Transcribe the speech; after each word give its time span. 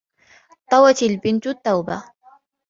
طَوَتْ 0.71 1.03
الْبِنْتُ 1.03 1.47
الثَّوْبَ. 1.47 1.91